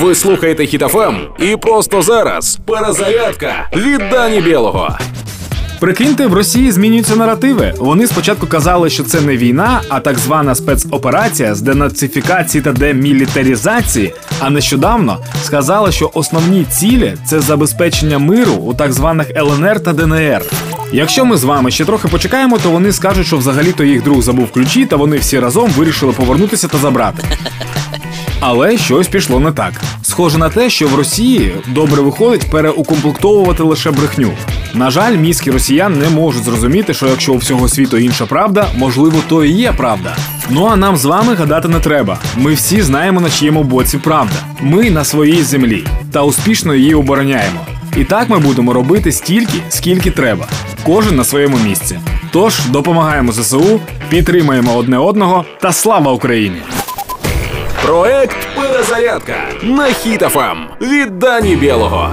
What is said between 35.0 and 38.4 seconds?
мізки росіян не можуть зрозуміти, що якщо у всього світу інша